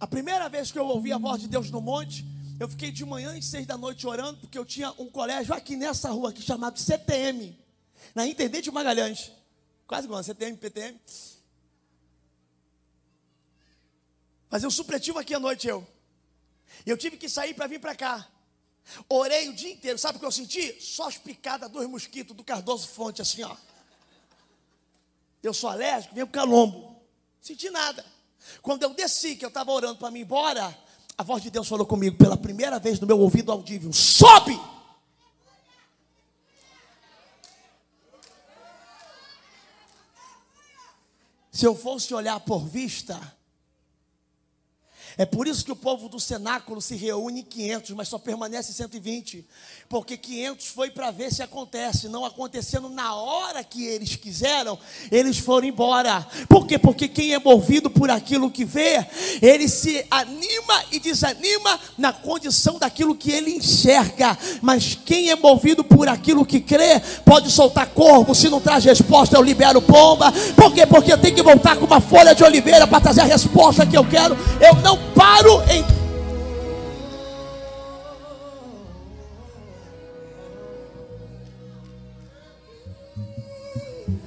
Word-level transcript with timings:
A 0.00 0.06
primeira 0.06 0.48
vez 0.48 0.70
que 0.70 0.78
eu 0.78 0.86
ouvi 0.86 1.12
a 1.12 1.18
voz 1.18 1.40
de 1.40 1.48
Deus 1.48 1.70
no 1.70 1.80
monte, 1.80 2.24
eu 2.60 2.68
fiquei 2.68 2.90
de 2.90 3.04
manhã 3.04 3.36
e 3.36 3.42
seis 3.42 3.66
da 3.66 3.76
noite 3.76 4.06
orando, 4.06 4.38
porque 4.38 4.58
eu 4.58 4.64
tinha 4.64 4.90
um 4.98 5.10
colégio 5.10 5.52
aqui 5.54 5.76
nessa 5.76 6.10
rua 6.10 6.30
aqui 6.30 6.42
chamado 6.42 6.78
CTM, 6.78 7.56
na 8.14 8.26
Intendente 8.26 8.70
Magalhães. 8.70 9.32
Quase 9.86 10.06
igual, 10.06 10.22
CTM, 10.22 10.56
PTM. 10.56 11.00
Fazer 14.48 14.66
um 14.66 14.70
supletivo 14.70 15.18
aqui 15.18 15.34
à 15.34 15.40
noite 15.40 15.66
eu. 15.66 15.86
E 16.86 16.90
eu 16.90 16.96
tive 16.96 17.16
que 17.16 17.28
sair 17.28 17.54
para 17.54 17.66
vir 17.66 17.80
para 17.80 17.94
cá. 17.94 18.28
Orei 19.08 19.48
o 19.48 19.54
dia 19.54 19.72
inteiro. 19.72 19.98
Sabe 19.98 20.16
o 20.16 20.20
que 20.20 20.26
eu 20.26 20.32
senti? 20.32 20.80
Só 20.80 21.08
as 21.08 21.18
picadas 21.18 21.70
dos 21.70 21.86
mosquitos 21.86 22.36
do 22.36 22.44
Cardoso 22.44 22.88
Fonte, 22.88 23.20
assim, 23.20 23.42
ó. 23.42 23.56
Eu 25.42 25.52
sou 25.52 25.70
alérgico, 25.70 26.14
venho 26.14 26.26
calombo. 26.26 27.00
Senti 27.40 27.68
nada. 27.70 28.04
Quando 28.62 28.82
eu 28.82 28.94
desci, 28.94 29.36
que 29.36 29.44
eu 29.44 29.48
estava 29.48 29.70
orando 29.72 29.96
para 29.96 30.10
mim 30.10 30.20
ir 30.20 30.22
embora, 30.22 30.76
a 31.16 31.22
voz 31.22 31.42
de 31.42 31.50
Deus 31.50 31.68
falou 31.68 31.86
comigo 31.86 32.16
pela 32.16 32.36
primeira 32.36 32.78
vez 32.78 33.00
no 33.00 33.06
meu 33.06 33.18
ouvido 33.18 33.50
audível: 33.50 33.92
sobe! 33.92 34.58
Se 41.50 41.66
eu 41.66 41.74
fosse 41.74 42.14
olhar 42.14 42.38
por 42.40 42.68
vista, 42.68 43.20
é 45.18 45.26
por 45.26 45.48
isso 45.48 45.64
que 45.64 45.72
o 45.72 45.76
povo 45.76 46.08
do 46.08 46.20
cenáculo 46.20 46.80
se 46.80 46.94
reúne 46.94 47.40
em 47.40 47.42
500, 47.42 47.90
mas 47.90 48.06
só 48.06 48.18
permanece 48.18 48.72
120. 48.72 49.44
Porque 49.88 50.16
500 50.16 50.66
foi 50.68 50.90
para 50.90 51.10
ver 51.10 51.32
se 51.32 51.42
acontece. 51.42 52.08
Não 52.08 52.24
acontecendo 52.24 52.88
na 52.88 53.16
hora 53.16 53.64
que 53.64 53.84
eles 53.84 54.14
quiseram, 54.14 54.78
eles 55.10 55.36
foram 55.36 55.66
embora. 55.66 56.24
Por 56.48 56.68
quê? 56.68 56.78
Porque 56.78 57.08
quem 57.08 57.34
é 57.34 57.38
movido 57.40 57.90
por 57.90 58.08
aquilo 58.12 58.48
que 58.48 58.64
vê, 58.64 59.04
ele 59.42 59.66
se 59.66 60.06
anima 60.08 60.84
e 60.92 61.00
desanima 61.00 61.80
na 61.98 62.12
condição 62.12 62.78
daquilo 62.78 63.16
que 63.16 63.32
ele 63.32 63.50
enxerga. 63.50 64.38
Mas 64.62 64.94
quem 64.94 65.30
é 65.30 65.34
movido 65.34 65.82
por 65.82 66.06
aquilo 66.06 66.46
que 66.46 66.60
crê, 66.60 67.00
pode 67.24 67.50
soltar 67.50 67.88
corvo. 67.88 68.36
Se 68.36 68.48
não 68.48 68.60
traz 68.60 68.84
resposta, 68.84 69.36
eu 69.36 69.42
libero 69.42 69.82
pomba. 69.82 70.30
Por 70.54 70.72
quê? 70.72 70.86
Porque 70.86 71.12
eu 71.12 71.18
tenho 71.18 71.34
que 71.34 71.42
voltar 71.42 71.76
com 71.76 71.86
uma 71.86 72.00
folha 72.00 72.36
de 72.36 72.44
oliveira 72.44 72.86
para 72.86 73.00
trazer 73.00 73.22
a 73.22 73.24
resposta 73.24 73.84
que 73.84 73.98
eu 73.98 74.08
quero. 74.08 74.36
Eu 74.60 74.76
não 74.76 75.07
paro 75.18 75.60
em. 75.68 75.84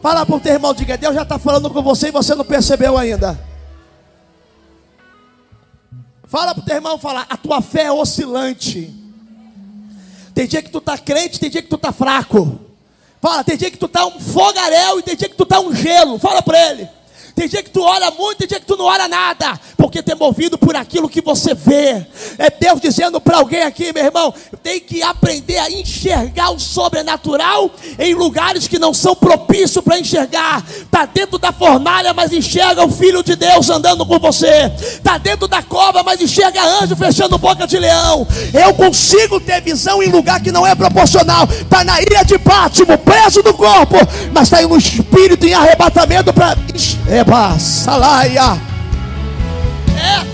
Fala 0.00 0.24
para 0.24 0.36
o 0.36 0.40
teu 0.40 0.52
irmão, 0.52 0.72
diga, 0.72 0.96
Deus 0.96 1.16
já 1.16 1.22
está 1.22 1.36
falando 1.36 1.68
com 1.68 1.82
você 1.82 2.08
e 2.08 2.12
você 2.12 2.36
não 2.36 2.44
percebeu 2.44 2.96
ainda. 2.96 3.36
Fala 6.28 6.54
para 6.54 6.62
o 6.62 6.64
teu 6.64 6.76
irmão, 6.76 6.96
fala, 6.96 7.26
a 7.28 7.36
tua 7.36 7.60
fé 7.60 7.84
é 7.84 7.92
oscilante. 7.92 8.94
Tem 10.32 10.46
dia 10.46 10.62
que 10.62 10.70
tu 10.70 10.78
está 10.78 10.96
crente, 10.96 11.40
tem 11.40 11.50
dia 11.50 11.62
que 11.62 11.68
tu 11.68 11.74
está 11.74 11.90
fraco. 11.90 12.60
Fala, 13.20 13.42
tem 13.42 13.56
dia 13.56 13.70
que 13.70 13.78
tu 13.78 13.86
está 13.86 14.06
um 14.06 14.20
fogaréu 14.20 15.00
e 15.00 15.02
tem 15.02 15.16
dia 15.16 15.28
que 15.28 15.34
tu 15.34 15.42
está 15.42 15.58
um 15.58 15.74
gelo. 15.74 16.18
Fala 16.20 16.40
para 16.40 16.70
ele. 16.70 16.88
Tem 17.36 17.46
dia 17.46 17.62
que 17.62 17.68
tu 17.68 17.82
ora 17.82 18.10
muito, 18.12 18.38
tem 18.38 18.48
dia 18.48 18.58
que 18.58 18.64
tu 18.64 18.78
não 18.78 18.86
ora 18.86 19.06
nada, 19.06 19.60
porque 19.76 20.02
tu 20.02 20.10
é 20.10 20.14
movido 20.14 20.56
por 20.56 20.74
aquilo 20.74 21.06
que 21.06 21.20
você 21.20 21.52
vê. 21.52 22.06
É 22.38 22.48
Deus 22.48 22.80
dizendo 22.80 23.20
para 23.20 23.36
alguém 23.36 23.62
aqui, 23.62 23.92
meu 23.92 24.06
irmão, 24.06 24.32
tem 24.62 24.80
que 24.80 25.02
aprender 25.02 25.58
a 25.58 25.70
enxergar 25.70 26.50
o 26.50 26.58
sobrenatural 26.58 27.70
em 27.98 28.14
lugares 28.14 28.66
que 28.66 28.78
não 28.78 28.94
são 28.94 29.14
propícios 29.14 29.84
para 29.84 29.98
enxergar. 29.98 30.64
Tá 30.90 31.04
dentro 31.04 31.36
da 31.36 31.52
fornalha, 31.52 32.14
mas 32.14 32.32
enxerga 32.32 32.82
o 32.82 32.90
filho 32.90 33.22
de 33.22 33.36
Deus 33.36 33.68
andando 33.68 34.06
com 34.06 34.18
você. 34.18 34.72
Tá 35.04 35.18
dentro 35.18 35.46
da 35.46 35.62
cova, 35.62 36.02
mas 36.02 36.22
enxerga 36.22 36.64
anjo 36.82 36.96
fechando 36.96 37.36
boca 37.36 37.66
de 37.66 37.78
leão. 37.78 38.26
Eu 38.54 38.72
consigo 38.72 39.38
ter 39.40 39.60
visão 39.60 40.02
em 40.02 40.08
lugar 40.08 40.40
que 40.40 40.50
não 40.50 40.66
é 40.66 40.74
proporcional. 40.74 41.46
Tá 41.68 41.84
na 41.84 42.00
ilha 42.00 42.24
de 42.24 42.38
Pátimo, 42.38 42.96
preso 42.96 43.42
do 43.42 43.52
corpo, 43.52 43.96
mas 44.32 44.48
tá 44.48 44.62
no 44.62 44.78
espírito 44.78 45.44
em 45.46 45.52
arrebatamento 45.52 46.32
para 46.32 46.56
é 47.08 47.22
Reba, 47.26 47.58
Salaia. 47.58 48.40
É. 49.98 50.24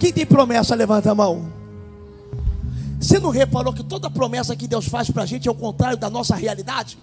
Quem 0.00 0.12
tem 0.12 0.24
promessa, 0.24 0.74
levanta 0.74 1.10
a 1.10 1.14
mão. 1.14 1.52
Você 2.98 3.18
não 3.18 3.28
reparou 3.28 3.72
que 3.72 3.84
toda 3.84 4.08
promessa 4.08 4.56
que 4.56 4.66
Deus 4.66 4.88
faz 4.88 5.10
para 5.10 5.24
a 5.24 5.26
gente 5.26 5.46
é 5.46 5.50
o 5.50 5.54
contrário 5.54 5.98
da 5.98 6.08
nossa 6.08 6.34
realidade? 6.34 6.98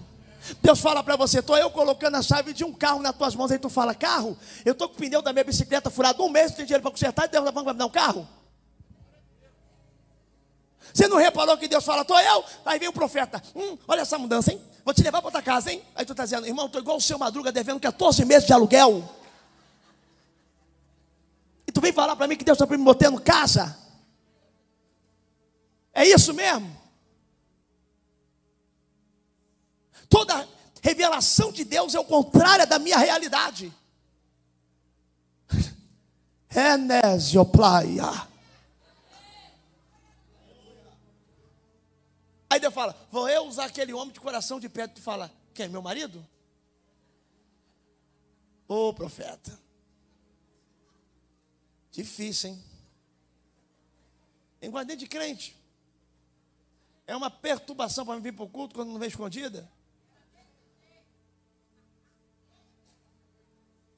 Deus 0.60 0.80
fala 0.80 1.00
para 1.02 1.14
você, 1.14 1.38
estou 1.38 1.56
eu 1.56 1.70
colocando 1.70 2.16
a 2.16 2.22
chave 2.22 2.52
de 2.52 2.64
um 2.64 2.72
carro 2.72 3.00
nas 3.00 3.16
tuas 3.16 3.36
mãos, 3.36 3.52
aí 3.52 3.58
tu 3.58 3.68
fala, 3.68 3.94
carro? 3.94 4.36
Eu 4.64 4.72
estou 4.72 4.88
com 4.88 4.94
o 4.94 4.98
pneu 4.98 5.22
da 5.22 5.32
minha 5.32 5.44
bicicleta 5.44 5.90
furado 5.90 6.24
um 6.24 6.28
mês, 6.28 6.50
não 6.50 6.56
tenho 6.56 6.66
dinheiro 6.66 6.82
para 6.82 6.90
consertar, 6.90 7.26
e 7.26 7.28
Deus 7.28 7.44
vai 7.44 7.64
me 7.64 7.72
dar 7.72 7.86
um 7.86 7.90
carro? 7.90 8.28
Você 10.92 11.06
não 11.06 11.16
reparou 11.16 11.56
que 11.56 11.68
Deus 11.68 11.84
fala, 11.84 12.02
estou 12.02 12.18
eu? 12.20 12.44
Aí 12.66 12.78
vem 12.80 12.88
o 12.88 12.92
profeta, 12.92 13.40
hum, 13.54 13.78
olha 13.86 14.00
essa 14.00 14.18
mudança, 14.18 14.52
hein? 14.52 14.60
Vou 14.84 14.92
te 14.92 15.02
levar 15.02 15.22
para 15.22 15.28
outra 15.28 15.42
casa, 15.42 15.72
hein? 15.72 15.82
Aí 15.94 16.04
tu 16.04 16.12
está 16.12 16.24
dizendo, 16.24 16.46
irmão, 16.46 16.66
estou 16.66 16.80
igual 16.80 16.98
o 16.98 17.00
seu 17.00 17.18
Madruga 17.18 17.50
devendo 17.50 17.80
14 17.80 18.24
meses 18.24 18.46
de 18.46 18.52
aluguel. 18.52 19.02
E 21.66 21.72
tu 21.72 21.80
vem 21.80 21.92
falar 21.92 22.14
para 22.14 22.28
mim 22.28 22.36
que 22.36 22.44
Deus 22.44 22.60
está 22.60 22.76
me 22.76 22.84
botando 22.84 23.18
casa. 23.20 23.78
É 25.92 26.04
isso 26.06 26.34
mesmo? 26.34 26.76
Toda 30.08 30.46
revelação 30.82 31.50
de 31.50 31.64
Deus 31.64 31.94
é 31.94 31.98
o 31.98 32.04
contrário 32.04 32.66
da 32.66 32.78
minha 32.78 32.98
realidade. 32.98 33.72
Enesioplaia. 36.54 38.33
Aí 42.54 42.60
Deus 42.60 42.72
fala: 42.72 42.96
Vou 43.10 43.28
eu 43.28 43.46
usar 43.46 43.64
aquele 43.64 43.92
homem 43.92 44.14
de 44.14 44.20
coração 44.20 44.60
de 44.60 44.68
pedra. 44.68 44.94
Tu 44.94 45.02
fala: 45.02 45.28
Quem? 45.52 45.68
Meu 45.68 45.82
marido? 45.82 46.24
Ô 48.68 48.90
oh, 48.90 48.94
profeta. 48.94 49.58
Difícil, 51.90 52.50
hein? 52.50 52.64
Enguardei 54.62 54.94
de 54.94 55.08
crente. 55.08 55.60
É 57.08 57.16
uma 57.16 57.28
perturbação 57.28 58.06
para 58.06 58.14
me 58.14 58.22
vir 58.22 58.32
para 58.32 58.44
o 58.44 58.48
culto 58.48 58.76
quando 58.76 58.92
não 58.92 59.00
vem 59.00 59.08
escondida. 59.08 59.68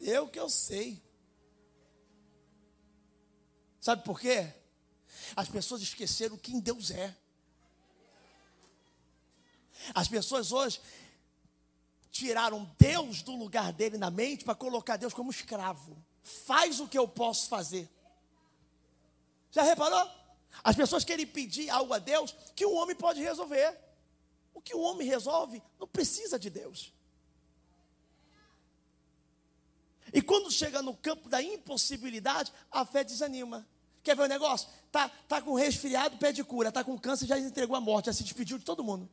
Eu 0.00 0.28
que 0.28 0.41
eu 0.41 0.49
sei. 0.49 1.03
Sabe 3.83 4.03
por 4.03 4.19
quê? 4.19 4.50
As 5.37 5.47
pessoas 5.47 5.83
esqueceram 5.83 6.38
quem 6.38 6.59
Deus 6.59 6.91
é. 6.91 7.15
As 9.95 10.09
pessoas 10.09 10.53
hoje 10.53 10.81
tiraram 12.11 12.65
Deus 12.79 13.23
do 13.23 13.35
lugar 13.37 13.73
dele 13.73 13.99
na 13.99 14.11
mente 14.11 14.45
para 14.45 14.55
colocar 14.55 14.97
Deus 14.97 15.13
como 15.13 15.31
escravo. 15.31 15.97
Faz 16.23 16.81
o 16.81 16.89
que 16.89 16.99
eu 16.99 17.07
posso 17.07 17.49
fazer. 17.49 17.89
Já 19.51 19.63
reparou? 19.63 20.11
As 20.65 20.75
pessoas 20.75 21.05
querem 21.05 21.27
pedir 21.27 21.69
algo 21.71 21.93
a 21.93 21.99
Deus 21.99 22.35
que 22.55 22.65
o 22.65 22.75
homem 22.75 22.97
pode 22.97 23.21
resolver. 23.21 23.79
O 24.55 24.61
que 24.61 24.75
o 24.75 24.81
homem 24.81 25.07
resolve 25.07 25.63
não 25.79 25.87
precisa 25.87 26.39
de 26.39 26.49
Deus. 26.49 26.93
E 30.13 30.23
quando 30.23 30.51
chega 30.51 30.81
no 30.81 30.97
campo 30.97 31.29
da 31.29 31.43
impossibilidade, 31.43 32.53
a 32.71 32.85
fé 32.85 33.05
desanima. 33.05 33.67
Quer 34.03 34.17
ver 34.17 34.23
o 34.23 34.29
negócio? 34.29 34.69
Tá, 34.91 35.09
tá 35.29 35.43
com 35.43 35.55
resfriado, 35.55 36.17
pede 36.17 36.43
cura. 36.45 36.73
Tá 36.73 36.83
com 36.83 36.99
câncer, 36.99 37.27
já 37.27 37.39
entregou 37.39 37.77
a 37.77 37.81
morte, 37.81 38.07
já 38.07 38.13
se 38.13 38.23
despediu 38.23 38.57
de 38.57 38.65
todo 38.65 38.85
mundo. 38.85 39.11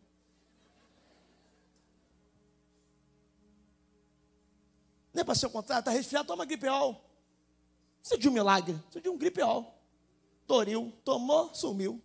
Não 5.14 5.22
é 5.22 5.24
para 5.24 5.36
ser 5.36 5.46
o 5.46 5.50
contrário, 5.50 5.82
está 5.82 5.92
resfriado, 5.92 6.28
toma 6.28 6.46
gripeol. 6.46 7.04
É 8.12 8.18
de 8.18 8.28
um 8.28 8.32
milagre, 8.32 8.78
é 8.96 9.00
de 9.00 9.10
um 9.10 9.18
gripeol. 9.18 9.74
Doril, 10.48 10.92
tomou, 11.06 11.54
sumiu. 11.54 12.02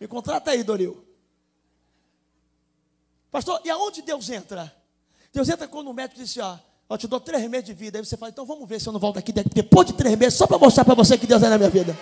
Me 0.00 0.08
contrata 0.08 0.50
aí, 0.50 0.62
Doril. 0.62 1.06
Pastor, 3.30 3.60
e 3.64 3.70
aonde 3.70 4.02
Deus 4.02 4.28
entra? 4.28 4.74
Deus 5.32 5.48
entra 5.48 5.68
quando 5.68 5.88
o 5.88 5.94
médico 5.94 6.20
diz 6.20 6.30
assim, 6.30 6.40
ó, 6.40 6.58
eu 6.92 6.98
te 6.98 7.06
dou 7.06 7.20
três 7.20 7.48
meses 7.48 7.66
de 7.66 7.72
vida. 7.72 7.98
Aí 7.98 8.04
você 8.04 8.16
fala, 8.16 8.30
então 8.30 8.44
vamos 8.44 8.68
ver 8.68 8.80
se 8.80 8.88
eu 8.88 8.92
não 8.92 9.00
volto 9.00 9.18
aqui 9.18 9.32
depois 9.32 9.86
de 9.86 9.94
três 9.94 10.18
meses, 10.18 10.38
só 10.38 10.46
para 10.46 10.58
mostrar 10.58 10.84
para 10.84 10.94
você 10.94 11.16
que 11.16 11.26
Deus 11.26 11.42
é 11.42 11.48
na 11.48 11.56
minha 11.56 11.70
vida. 11.70 11.96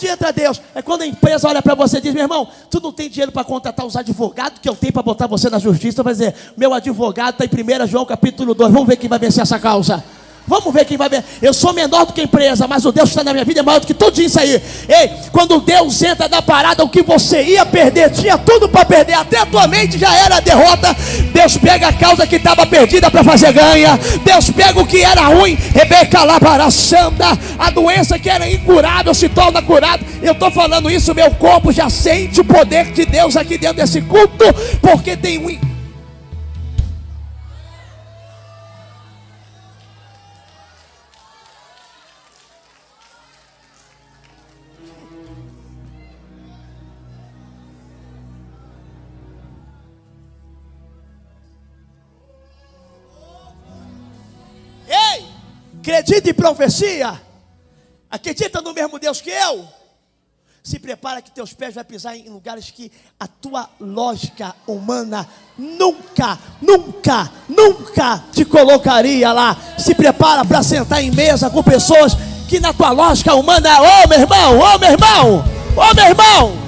Aonde 0.00 0.06
entra 0.06 0.32
Deus? 0.32 0.62
É 0.74 0.80
quando 0.80 1.02
a 1.02 1.06
empresa 1.06 1.46
olha 1.46 1.60
para 1.60 1.74
você 1.74 1.98
e 1.98 2.00
diz: 2.00 2.14
meu 2.14 2.22
irmão, 2.22 2.48
tu 2.70 2.80
não 2.80 2.90
tem 2.90 3.10
dinheiro 3.10 3.30
para 3.30 3.44
contratar 3.44 3.84
os 3.84 3.96
advogados 3.96 4.58
que 4.58 4.68
eu 4.68 4.74
tenho 4.74 4.92
para 4.92 5.02
botar 5.02 5.26
você 5.26 5.50
na 5.50 5.58
justiça. 5.58 6.02
Vai 6.02 6.14
dizer: 6.14 6.34
meu 6.56 6.72
advogado 6.72 7.42
está 7.42 7.44
em 7.44 7.84
1 7.84 7.86
João 7.86 8.06
capítulo 8.06 8.54
2. 8.54 8.72
Vamos 8.72 8.88
ver 8.88 8.96
quem 8.96 9.10
vai 9.10 9.18
vencer 9.18 9.42
essa 9.42 9.58
causa. 9.58 10.02
Vamos 10.50 10.74
ver 10.74 10.84
quem 10.84 10.96
vai 10.96 11.08
ver. 11.08 11.22
Eu 11.40 11.54
sou 11.54 11.72
menor 11.72 12.04
do 12.04 12.12
que 12.12 12.20
a 12.20 12.24
empresa, 12.24 12.66
mas 12.66 12.84
o 12.84 12.90
Deus 12.90 13.08
que 13.08 13.12
está 13.12 13.22
na 13.22 13.32
minha 13.32 13.44
vida 13.44 13.60
é 13.60 13.62
maior 13.62 13.78
do 13.78 13.86
que 13.86 13.94
tudo 13.94 14.20
isso 14.20 14.40
aí. 14.40 14.60
Ei, 14.88 15.10
quando 15.30 15.60
Deus 15.60 16.02
entra 16.02 16.28
na 16.28 16.42
parada, 16.42 16.82
o 16.82 16.88
que 16.88 17.04
você 17.04 17.40
ia 17.40 17.64
perder, 17.64 18.10
tinha 18.10 18.36
tudo 18.36 18.68
para 18.68 18.84
perder, 18.84 19.14
até 19.14 19.38
a 19.38 19.46
tua 19.46 19.68
mente 19.68 19.96
já 19.96 20.12
era 20.12 20.38
a 20.38 20.40
derrota. 20.40 20.92
Deus 21.32 21.56
pega 21.56 21.86
a 21.86 21.92
causa 21.92 22.26
que 22.26 22.34
estava 22.34 22.66
perdida 22.66 23.08
para 23.08 23.22
fazer 23.22 23.52
ganha. 23.52 23.96
Deus 24.24 24.50
pega 24.50 24.80
o 24.80 24.86
que 24.86 25.02
era 25.02 25.28
ruim, 25.28 25.56
Rebeca 25.72 26.24
Labaraçanda, 26.24 27.26
a 27.56 27.70
doença 27.70 28.18
que 28.18 28.28
era 28.28 28.50
incurável 28.50 29.14
se 29.14 29.28
torna 29.28 29.62
curada. 29.62 30.04
Eu 30.20 30.32
estou 30.32 30.50
falando 30.50 30.90
isso, 30.90 31.14
meu 31.14 31.30
corpo 31.30 31.70
já 31.70 31.88
sente 31.88 32.40
o 32.40 32.44
poder 32.44 32.90
de 32.90 33.06
Deus 33.06 33.36
aqui 33.36 33.56
dentro 33.56 33.76
desse 33.76 34.00
culto, 34.02 34.44
porque 34.82 35.16
tem 35.16 35.38
um 35.38 35.69
acredita 55.80 56.28
em 56.28 56.34
profecia, 56.34 57.18
acredita 58.10 58.60
no 58.60 58.74
mesmo 58.74 58.98
Deus 58.98 59.20
que 59.20 59.30
eu, 59.30 59.66
se 60.62 60.78
prepara 60.78 61.22
que 61.22 61.30
teus 61.30 61.54
pés 61.54 61.74
vão 61.74 61.84
pisar 61.84 62.14
em 62.14 62.28
lugares 62.28 62.70
que 62.70 62.92
a 63.18 63.26
tua 63.26 63.68
lógica 63.80 64.54
humana 64.66 65.26
nunca, 65.56 66.38
nunca, 66.60 67.32
nunca 67.48 68.22
te 68.30 68.44
colocaria 68.44 69.32
lá. 69.32 69.56
Se 69.78 69.94
prepara 69.94 70.44
para 70.44 70.62
sentar 70.62 71.02
em 71.02 71.10
mesa 71.10 71.48
com 71.48 71.62
pessoas 71.62 72.14
que 72.46 72.60
na 72.60 72.74
tua 72.74 72.90
lógica 72.90 73.34
humana, 73.34 73.80
ô 73.80 73.84
oh, 74.04 74.08
meu 74.08 74.20
irmão, 74.20 74.58
ô 74.58 74.62
oh, 74.62 74.78
meu 74.78 74.90
irmão, 74.90 75.38
ô 75.38 75.80
oh, 75.80 75.94
meu 75.94 76.04
irmão, 76.04 76.59